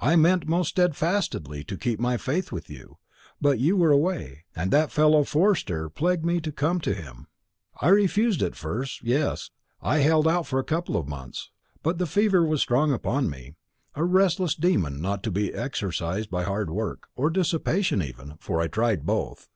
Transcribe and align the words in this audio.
I 0.00 0.16
meant 0.16 0.48
most 0.48 0.70
steadfastly 0.70 1.62
to 1.62 1.76
keep 1.76 2.00
my 2.00 2.16
faith 2.16 2.50
with 2.50 2.68
you; 2.68 2.98
but 3.40 3.60
you 3.60 3.76
were 3.76 3.92
away, 3.92 4.42
and 4.56 4.72
that 4.72 4.90
fellow 4.90 5.22
Forster 5.22 5.88
plagued 5.88 6.24
me 6.26 6.40
to 6.40 6.50
come 6.50 6.80
to 6.80 6.92
him. 6.92 7.28
I 7.80 7.90
refused 7.90 8.42
at 8.42 8.56
first 8.56 9.04
yes, 9.04 9.50
I 9.80 9.98
held 9.98 10.26
out 10.26 10.44
for 10.48 10.58
a 10.58 10.64
couple 10.64 10.96
of 10.96 11.06
months; 11.06 11.52
but 11.84 11.98
the 11.98 12.06
fever 12.08 12.44
was 12.44 12.60
strong 12.60 12.92
upon 12.92 13.30
me 13.30 13.54
a 13.94 14.02
restless 14.02 14.56
demon 14.56 15.00
not 15.00 15.22
to 15.22 15.30
be 15.30 15.54
exorcised 15.54 16.30
by 16.32 16.42
hard 16.42 16.68
work, 16.70 17.06
or 17.14 17.30
dissipation 17.30 18.02
even, 18.02 18.34
for 18.40 18.60
I 18.60 18.66
tried 18.66 19.06
both. 19.06 19.48